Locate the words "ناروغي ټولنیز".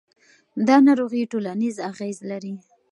0.87-1.75